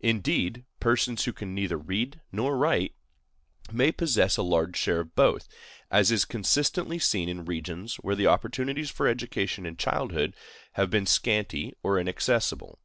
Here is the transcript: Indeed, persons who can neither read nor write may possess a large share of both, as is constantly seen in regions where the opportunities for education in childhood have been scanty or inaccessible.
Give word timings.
Indeed, 0.00 0.64
persons 0.80 1.24
who 1.26 1.32
can 1.32 1.54
neither 1.54 1.78
read 1.78 2.20
nor 2.32 2.58
write 2.58 2.96
may 3.70 3.92
possess 3.92 4.36
a 4.36 4.42
large 4.42 4.76
share 4.76 4.98
of 5.02 5.14
both, 5.14 5.46
as 5.92 6.10
is 6.10 6.24
constantly 6.24 6.98
seen 6.98 7.28
in 7.28 7.44
regions 7.44 7.94
where 8.02 8.16
the 8.16 8.26
opportunities 8.26 8.90
for 8.90 9.06
education 9.06 9.64
in 9.66 9.76
childhood 9.76 10.34
have 10.72 10.90
been 10.90 11.06
scanty 11.06 11.72
or 11.84 12.00
inaccessible. 12.00 12.80